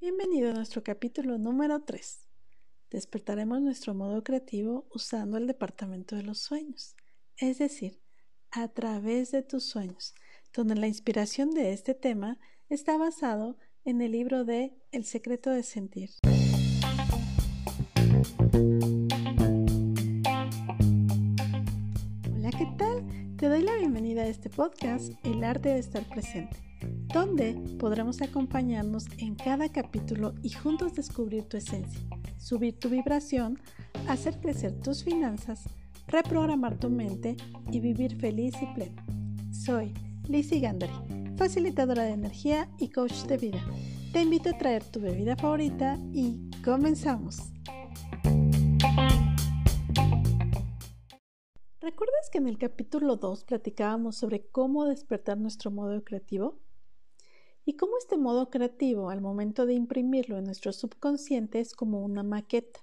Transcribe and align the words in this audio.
Bienvenido 0.00 0.50
a 0.50 0.52
nuestro 0.52 0.84
capítulo 0.84 1.38
número 1.38 1.80
3. 1.80 2.20
Despertaremos 2.88 3.60
nuestro 3.60 3.94
modo 3.94 4.22
creativo 4.22 4.86
usando 4.94 5.38
el 5.38 5.48
departamento 5.48 6.14
de 6.14 6.22
los 6.22 6.38
sueños, 6.38 6.94
es 7.36 7.58
decir, 7.58 8.00
a 8.52 8.68
través 8.68 9.32
de 9.32 9.42
tus 9.42 9.64
sueños, 9.64 10.14
donde 10.54 10.76
la 10.76 10.86
inspiración 10.86 11.50
de 11.50 11.72
este 11.72 11.94
tema 11.94 12.38
está 12.68 12.96
basado 12.96 13.58
en 13.84 14.00
el 14.00 14.12
libro 14.12 14.44
de 14.44 14.72
El 14.92 15.04
secreto 15.04 15.50
de 15.50 15.64
sentir. 15.64 16.10
Te 23.48 23.54
doy 23.54 23.62
la 23.62 23.76
bienvenida 23.76 24.24
a 24.24 24.26
este 24.26 24.50
podcast, 24.50 25.10
El 25.24 25.42
arte 25.42 25.70
de 25.70 25.78
estar 25.78 26.04
presente 26.04 26.54
donde 27.14 27.54
podremos 27.78 28.20
acompañarnos 28.20 29.06
en 29.16 29.36
cada 29.36 29.70
capítulo 29.70 30.34
y 30.42 30.50
juntos 30.50 30.92
descubrir 30.92 31.44
tu 31.44 31.56
esencia, 31.56 31.98
subir 32.36 32.78
tu 32.78 32.90
vibración, 32.90 33.58
hacer 34.06 34.38
crecer 34.38 34.78
tus 34.82 35.02
finanzas, 35.02 35.64
reprogramar 36.08 36.78
tu 36.78 36.90
mente 36.90 37.38
y 37.72 37.80
vivir 37.80 38.16
feliz 38.16 38.54
y 38.60 38.66
pleno. 38.74 39.02
Soy 39.50 39.94
Lizzie 40.28 40.60
Gandari, 40.60 40.92
facilitadora 41.38 42.02
de 42.02 42.12
energía 42.12 42.68
y 42.78 42.90
coach 42.90 43.22
de 43.22 43.38
vida. 43.38 43.64
Te 44.12 44.20
invito 44.20 44.50
a 44.50 44.58
traer 44.58 44.84
tu 44.84 45.00
bebida 45.00 45.36
favorita 45.36 45.98
y 46.12 46.50
comenzamos. 46.62 47.50
¿Recuerdas 51.88 52.28
que 52.30 52.36
en 52.36 52.48
el 52.48 52.58
capítulo 52.58 53.16
2 53.16 53.44
platicábamos 53.44 54.14
sobre 54.14 54.46
cómo 54.46 54.84
despertar 54.84 55.38
nuestro 55.38 55.70
modo 55.70 56.04
creativo? 56.04 56.60
y 57.64 57.78
cómo 57.78 57.96
este 57.96 58.18
modo 58.18 58.50
creativo 58.50 59.08
al 59.08 59.22
momento 59.22 59.64
de 59.64 59.72
imprimirlo 59.72 60.36
en 60.36 60.44
nuestro 60.44 60.74
subconsciente 60.74 61.60
es 61.60 61.72
como 61.74 62.04
una 62.04 62.22
maqueta, 62.22 62.80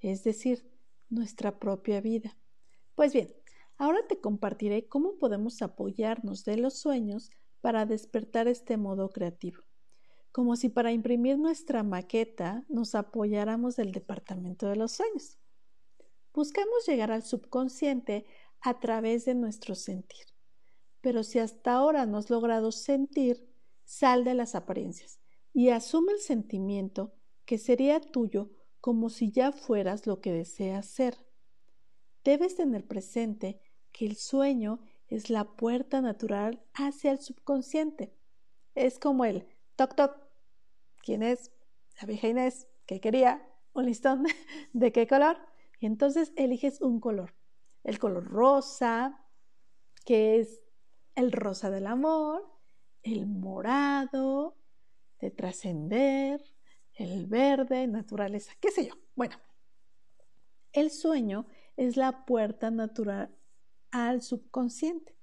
es 0.00 0.24
decir, 0.24 0.68
nuestra 1.10 1.60
propia 1.60 2.00
vida. 2.00 2.36
Pues 2.96 3.12
bien, 3.12 3.32
ahora 3.76 4.00
te 4.08 4.20
compartiré 4.20 4.88
cómo 4.88 5.16
podemos 5.16 5.62
apoyarnos 5.62 6.44
de 6.44 6.56
los 6.56 6.74
sueños 6.74 7.30
para 7.60 7.86
despertar 7.86 8.48
este 8.48 8.76
modo 8.76 9.10
creativo, 9.10 9.62
como 10.32 10.56
si 10.56 10.70
para 10.70 10.90
imprimir 10.90 11.38
nuestra 11.38 11.84
maqueta 11.84 12.64
nos 12.68 12.96
apoyáramos 12.96 13.76
del 13.76 13.92
departamento 13.92 14.68
de 14.68 14.74
los 14.74 14.90
sueños. 14.90 15.38
Buscamos 16.32 16.86
llegar 16.86 17.10
al 17.10 17.22
subconsciente 17.22 18.26
a 18.60 18.78
través 18.78 19.24
de 19.24 19.34
nuestro 19.34 19.74
sentir. 19.74 20.26
Pero 21.00 21.22
si 21.24 21.38
hasta 21.38 21.72
ahora 21.72 22.06
no 22.06 22.18
has 22.18 22.30
logrado 22.30 22.72
sentir, 22.72 23.50
Sal 23.90 24.22
de 24.22 24.34
las 24.34 24.54
apariencias 24.54 25.18
y 25.52 25.70
asume 25.70 26.12
el 26.12 26.20
sentimiento 26.20 27.12
que 27.44 27.58
sería 27.58 28.00
tuyo 28.00 28.52
como 28.80 29.10
si 29.10 29.32
ya 29.32 29.50
fueras 29.50 30.06
lo 30.06 30.20
que 30.20 30.32
deseas 30.32 30.86
ser. 30.86 31.18
Debes 32.22 32.54
tener 32.54 32.86
presente 32.86 33.60
que 33.90 34.06
el 34.06 34.14
sueño 34.14 34.78
es 35.08 35.28
la 35.28 35.56
puerta 35.56 36.00
natural 36.00 36.62
hacia 36.72 37.10
el 37.10 37.18
subconsciente. 37.18 38.14
Es 38.76 39.00
como 39.00 39.24
el 39.24 39.44
toc 39.74 39.96
toc. 39.96 40.16
¿Quién 41.02 41.24
es? 41.24 41.50
La 42.00 42.06
vieja 42.06 42.28
Inés. 42.28 42.68
¿Qué 42.86 43.00
quería? 43.00 43.44
¿Un 43.72 43.86
listón? 43.86 44.24
¿De 44.72 44.92
qué 44.92 45.08
color? 45.08 45.36
Y 45.80 45.86
entonces 45.86 46.32
eliges 46.36 46.80
un 46.80 47.00
color. 47.00 47.34
El 47.82 47.98
color 47.98 48.24
rosa, 48.24 49.26
que 50.04 50.38
es 50.38 50.62
el 51.14 51.32
rosa 51.32 51.70
del 51.70 51.86
amor, 51.86 52.46
el 53.02 53.26
morado, 53.26 54.56
de 55.18 55.30
trascender, 55.30 56.42
el 56.94 57.26
verde, 57.26 57.86
naturaleza, 57.86 58.52
qué 58.60 58.70
sé 58.70 58.88
yo. 58.88 58.94
Bueno, 59.16 59.36
el 60.72 60.90
sueño 60.90 61.46
es 61.76 61.96
la 61.96 62.26
puerta 62.26 62.70
natural 62.70 63.34
al 63.90 64.22
subconsciente. 64.22 65.16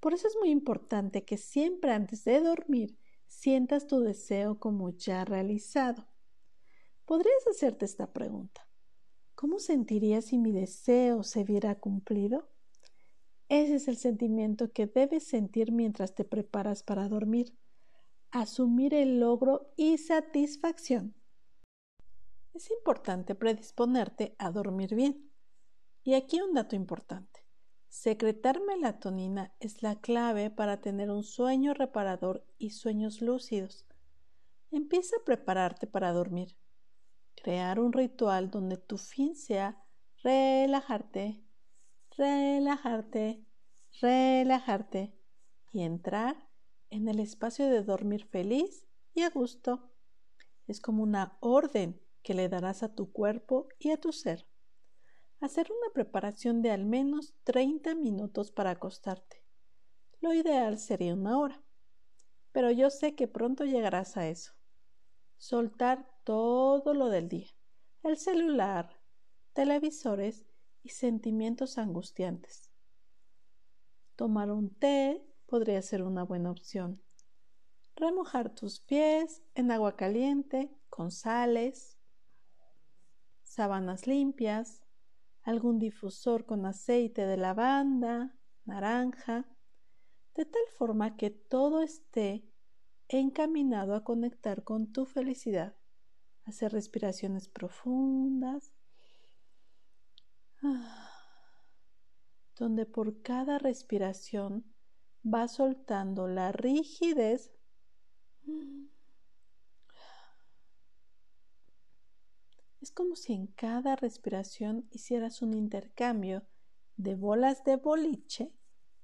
Por 0.00 0.14
eso 0.14 0.28
es 0.28 0.36
muy 0.36 0.50
importante 0.50 1.24
que 1.24 1.36
siempre 1.36 1.92
antes 1.92 2.24
de 2.24 2.40
dormir 2.40 2.98
sientas 3.26 3.86
tu 3.86 4.00
deseo 4.00 4.58
como 4.58 4.90
ya 4.90 5.26
realizado. 5.26 6.08
Podrías 7.04 7.46
hacerte 7.46 7.84
esta 7.84 8.12
pregunta. 8.12 8.69
¿Cómo 9.40 9.58
sentiría 9.58 10.20
si 10.20 10.36
mi 10.36 10.52
deseo 10.52 11.22
se 11.22 11.44
viera 11.44 11.74
cumplido? 11.76 12.50
Ese 13.48 13.76
es 13.76 13.88
el 13.88 13.96
sentimiento 13.96 14.70
que 14.70 14.86
debes 14.86 15.26
sentir 15.26 15.72
mientras 15.72 16.14
te 16.14 16.26
preparas 16.26 16.82
para 16.82 17.08
dormir. 17.08 17.56
Asumir 18.30 18.92
el 18.92 19.18
logro 19.18 19.72
y 19.78 19.96
satisfacción. 19.96 21.14
Es 22.52 22.70
importante 22.70 23.34
predisponerte 23.34 24.34
a 24.36 24.50
dormir 24.50 24.94
bien. 24.94 25.32
Y 26.04 26.12
aquí 26.12 26.42
un 26.42 26.52
dato 26.52 26.76
importante. 26.76 27.40
Secretar 27.88 28.60
melatonina 28.60 29.54
es 29.58 29.82
la 29.82 30.02
clave 30.02 30.50
para 30.50 30.82
tener 30.82 31.10
un 31.10 31.24
sueño 31.24 31.72
reparador 31.72 32.44
y 32.58 32.72
sueños 32.72 33.22
lúcidos. 33.22 33.86
Empieza 34.70 35.16
a 35.16 35.24
prepararte 35.24 35.86
para 35.86 36.12
dormir. 36.12 36.58
Crear 37.42 37.80
un 37.80 37.92
ritual 37.92 38.50
donde 38.50 38.76
tu 38.76 38.98
fin 38.98 39.34
sea 39.34 39.82
relajarte, 40.22 41.42
relajarte, 42.16 43.46
relajarte 44.00 45.14
y 45.72 45.82
entrar 45.82 46.36
en 46.90 47.08
el 47.08 47.18
espacio 47.18 47.66
de 47.66 47.82
dormir 47.82 48.26
feliz 48.26 48.86
y 49.14 49.22
a 49.22 49.30
gusto. 49.30 49.90
Es 50.66 50.80
como 50.80 51.02
una 51.02 51.38
orden 51.40 52.00
que 52.22 52.34
le 52.34 52.48
darás 52.50 52.82
a 52.82 52.94
tu 52.94 53.10
cuerpo 53.10 53.68
y 53.78 53.90
a 53.90 54.00
tu 54.00 54.12
ser. 54.12 54.46
Hacer 55.40 55.70
una 55.70 55.92
preparación 55.94 56.60
de 56.60 56.70
al 56.70 56.84
menos 56.84 57.32
30 57.44 57.94
minutos 57.94 58.52
para 58.52 58.72
acostarte. 58.72 59.42
Lo 60.20 60.34
ideal 60.34 60.78
sería 60.78 61.14
una 61.14 61.38
hora, 61.38 61.62
pero 62.52 62.70
yo 62.70 62.90
sé 62.90 63.14
que 63.14 63.26
pronto 63.26 63.64
llegarás 63.64 64.18
a 64.18 64.28
eso. 64.28 64.52
Soltar 65.40 66.06
todo 66.22 66.92
lo 66.92 67.08
del 67.08 67.30
día, 67.30 67.48
el 68.02 68.18
celular, 68.18 69.00
televisores 69.54 70.44
y 70.82 70.90
sentimientos 70.90 71.78
angustiantes. 71.78 72.70
Tomar 74.16 74.50
un 74.50 74.68
té 74.68 75.26
podría 75.46 75.80
ser 75.80 76.02
una 76.02 76.24
buena 76.24 76.50
opción. 76.50 77.00
Remojar 77.96 78.54
tus 78.54 78.80
pies 78.80 79.42
en 79.54 79.70
agua 79.70 79.96
caliente 79.96 80.76
con 80.90 81.10
sales, 81.10 81.96
sábanas 83.42 84.06
limpias, 84.06 84.84
algún 85.40 85.78
difusor 85.78 86.44
con 86.44 86.66
aceite 86.66 87.24
de 87.24 87.38
lavanda, 87.38 88.36
naranja, 88.66 89.48
de 90.34 90.44
tal 90.44 90.66
forma 90.76 91.16
que 91.16 91.30
todo 91.30 91.80
esté 91.80 92.44
encaminado 93.18 93.94
a 93.94 94.04
conectar 94.04 94.62
con 94.62 94.92
tu 94.92 95.04
felicidad. 95.04 95.74
Hacer 96.44 96.72
respiraciones 96.72 97.48
profundas. 97.48 98.72
Donde 102.56 102.86
por 102.86 103.22
cada 103.22 103.58
respiración 103.58 104.64
va 105.24 105.48
soltando 105.48 106.28
la 106.28 106.52
rigidez 106.52 107.52
Es 112.80 112.90
como 112.90 113.14
si 113.14 113.34
en 113.34 113.46
cada 113.46 113.94
respiración 113.94 114.88
hicieras 114.90 115.42
un 115.42 115.52
intercambio 115.52 116.46
de 116.96 117.14
bolas 117.14 117.62
de 117.64 117.76
boliche 117.76 118.54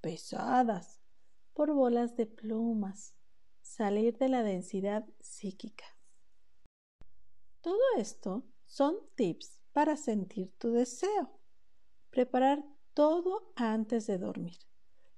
pesadas 0.00 1.00
por 1.54 1.72
bolas 1.72 2.16
de 2.16 2.26
plumas, 2.26 3.14
salir 3.70 4.18
de 4.18 4.28
la 4.28 4.42
densidad 4.42 5.06
psíquica. 5.20 5.84
Todo 7.60 7.78
esto 7.98 8.42
son 8.66 8.96
tips 9.14 9.60
para 9.72 9.96
sentir 9.96 10.52
tu 10.58 10.72
deseo, 10.72 11.30
preparar 12.10 12.64
todo 12.94 13.52
antes 13.54 14.08
de 14.08 14.18
dormir, 14.18 14.58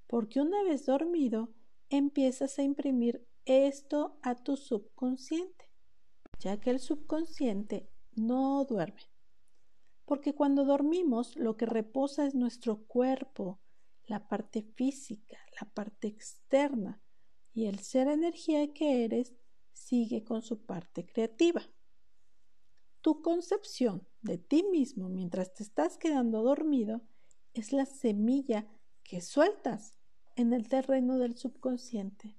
porque 0.07 0.43
una 0.43 0.63
vez 0.65 0.85
dormido 0.85 1.49
empiezas 1.89 2.59
a 2.59 2.63
imprimir 2.63 3.27
esto 3.47 4.19
a 4.23 4.35
tu 4.35 4.59
subconsciente, 4.59 5.71
ya 6.39 6.61
que 6.61 6.71
el 6.71 6.79
subconsciente 6.79 7.89
no 8.15 8.67
duerme. 8.67 9.11
Porque 10.05 10.35
cuando 10.35 10.67
dormimos 10.67 11.37
lo 11.37 11.57
que 11.57 11.65
reposa 11.65 12.27
es 12.27 12.35
nuestro 12.35 12.85
cuerpo, 12.85 13.61
la 14.05 14.29
parte 14.29 14.63
física, 14.63 15.39
la 15.59 15.67
parte 15.71 16.09
externa, 16.09 17.02
y 17.55 17.67
el 17.67 17.81
ser 17.81 18.09
energía 18.09 18.73
que 18.73 19.05
eres 19.05 19.35
sigue 19.73 20.25
con 20.25 20.43
su 20.43 20.65
parte 20.65 21.05
creativa. 21.05 21.63
Tu 23.01 23.21
concepción 23.21 24.07
de 24.21 24.39
ti 24.39 24.65
mismo 24.71 25.09
mientras 25.09 25.53
te 25.55 25.63
estás 25.63 25.99
quedando 25.99 26.43
dormido 26.43 27.03
es 27.53 27.73
la 27.73 27.85
semilla 27.85 28.67
que 29.03 29.21
sueltas 29.21 29.99
en 30.37 30.53
el 30.53 30.69
terreno 30.69 31.19
del 31.19 31.37
subconsciente. 31.37 32.37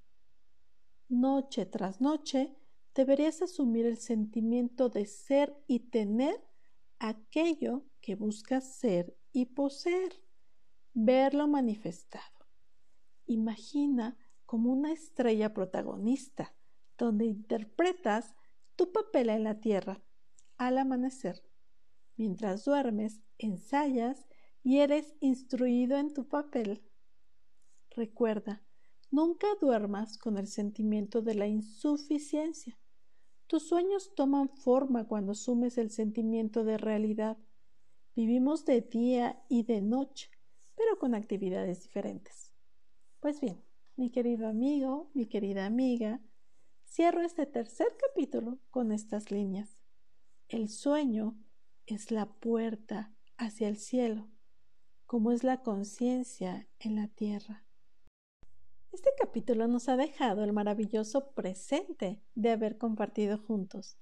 Noche 1.10 1.66
tras 1.66 2.01
noche 2.01 2.56
deberías 2.95 3.42
asumir 3.42 3.86
el 3.86 3.98
sentimiento 3.98 4.89
de 4.89 5.06
ser 5.06 5.56
y 5.68 5.80
tener 5.92 6.42
aquello 7.00 7.83
que 8.01 8.16
buscas 8.16 8.75
ser 8.75 9.18
y 9.31 9.45
poseer, 9.48 10.13
verlo 10.94 11.48
manifestado. 11.48 12.48
Imagina 13.25 14.18
como 14.53 14.71
una 14.71 14.91
estrella 14.91 15.51
protagonista, 15.51 16.53
donde 17.00 17.25
interpretas 17.25 18.35
tu 18.75 18.91
papel 18.91 19.31
en 19.31 19.44
la 19.44 19.59
tierra 19.59 20.03
al 20.57 20.77
amanecer. 20.77 21.41
Mientras 22.17 22.63
duermes, 22.63 23.23
ensayas 23.39 24.27
y 24.61 24.77
eres 24.77 25.15
instruido 25.21 25.97
en 25.97 26.13
tu 26.13 26.27
papel. 26.27 26.83
Recuerda, 27.89 28.61
nunca 29.09 29.47
duermas 29.59 30.19
con 30.19 30.38
el 30.38 30.45
sentimiento 30.45 31.23
de 31.23 31.33
la 31.33 31.47
insuficiencia. 31.47 32.77
Tus 33.47 33.67
sueños 33.67 34.13
toman 34.13 34.49
forma 34.49 35.07
cuando 35.07 35.31
asumes 35.31 35.79
el 35.79 35.89
sentimiento 35.89 36.63
de 36.63 36.77
realidad. 36.77 37.39
Vivimos 38.15 38.65
de 38.65 38.81
día 38.81 39.44
y 39.49 39.63
de 39.63 39.81
noche, 39.81 40.29
pero 40.75 40.99
con 40.99 41.15
actividades 41.15 41.81
diferentes. 41.81 42.53
Pues 43.19 43.41
bien, 43.41 43.59
mi 43.95 44.10
querido 44.10 44.48
amigo, 44.48 45.12
mi 45.13 45.28
querida 45.28 45.66
amiga, 45.66 46.19
cierro 46.86 47.22
este 47.22 47.45
tercer 47.45 47.88
capítulo 47.98 48.60
con 48.72 48.92
estas 48.92 49.30
líneas. 49.30 49.78
El 50.48 50.69
sueño 50.69 51.38
es 51.86 52.12
la 52.12 52.25
puerta 52.25 53.13
hacia 53.38 53.68
el 53.68 53.78
cielo, 53.78 54.30
como 55.06 55.31
es 55.31 55.44
la 55.44 55.62
conciencia 55.62 56.68
en 56.80 56.95
la 56.95 57.07
tierra. 57.07 57.66
Este 58.92 59.12
capítulo 59.18 59.68
nos 59.68 59.90
ha 59.90 59.98
dejado 59.98 60.44
el 60.44 60.54
maravilloso 60.54 61.31
presente 61.34 62.24
de 62.36 62.51
haber 62.51 62.78
compartido 62.78 63.38
juntos, 63.38 63.98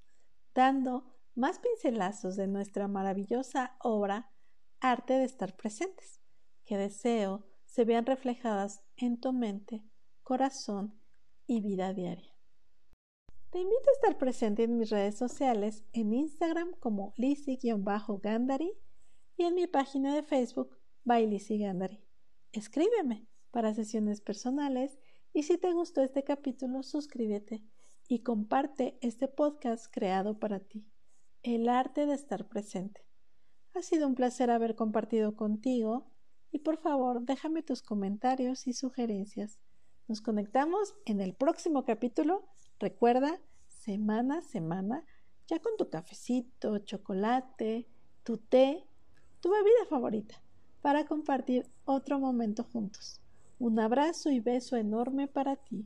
dando 0.53 1.05
más 1.35 1.59
pincelazos 1.59 2.35
de 2.35 2.47
nuestra 2.47 2.87
maravillosa 2.87 3.75
obra 3.79 4.31
Arte 4.79 5.13
de 5.13 5.25
estar 5.25 5.55
presentes, 5.55 6.19
que 6.65 6.77
deseo 6.77 7.50
se 7.71 7.85
vean 7.85 8.05
reflejadas 8.05 8.83
en 8.97 9.17
tu 9.17 9.31
mente, 9.31 9.81
corazón 10.23 10.99
y 11.47 11.61
vida 11.61 11.93
diaria. 11.93 12.35
Te 13.49 13.59
invito 13.59 13.89
a 13.89 13.93
estar 13.93 14.17
presente 14.17 14.63
en 14.63 14.77
mis 14.77 14.89
redes 14.89 15.17
sociales 15.17 15.85
en 15.93 16.11
Instagram 16.11 16.73
como 16.81 17.13
Lizzy-Gandari 17.15 18.73
y 19.37 19.43
en 19.43 19.55
mi 19.55 19.67
página 19.67 20.13
de 20.13 20.21
Facebook 20.21 20.77
by 21.05 21.39
Gandari. 21.59 22.03
Escríbeme 22.51 23.29
para 23.51 23.73
sesiones 23.73 24.19
personales 24.19 24.99
y 25.31 25.43
si 25.43 25.57
te 25.57 25.71
gustó 25.71 26.01
este 26.01 26.25
capítulo, 26.25 26.83
suscríbete 26.83 27.63
y 28.09 28.21
comparte 28.21 28.97
este 29.01 29.29
podcast 29.29 29.85
creado 29.89 30.39
para 30.39 30.59
ti, 30.59 30.85
El 31.41 31.69
arte 31.69 32.05
de 32.05 32.15
estar 32.15 32.49
presente. 32.49 33.07
Ha 33.73 33.81
sido 33.81 34.07
un 34.07 34.15
placer 34.15 34.51
haber 34.51 34.75
compartido 34.75 35.37
contigo 35.37 36.11
y 36.51 36.59
por 36.59 36.77
favor 36.77 37.21
déjame 37.21 37.63
tus 37.63 37.81
comentarios 37.81 38.67
y 38.67 38.73
sugerencias. 38.73 39.59
Nos 40.07 40.21
conectamos 40.21 40.95
en 41.05 41.21
el 41.21 41.33
próximo 41.33 41.85
capítulo. 41.85 42.43
Recuerda, 42.79 43.39
semana 43.67 44.39
a 44.39 44.41
semana, 44.41 45.05
ya 45.47 45.59
con 45.59 45.77
tu 45.77 45.89
cafecito, 45.89 46.79
chocolate, 46.79 47.87
tu 48.23 48.37
té, 48.37 48.83
tu 49.39 49.51
bebida 49.51 49.85
favorita, 49.89 50.41
para 50.81 51.05
compartir 51.05 51.69
otro 51.85 52.19
momento 52.19 52.63
juntos. 52.63 53.21
Un 53.59 53.79
abrazo 53.79 54.31
y 54.31 54.39
beso 54.39 54.75
enorme 54.75 55.27
para 55.27 55.55
ti. 55.55 55.85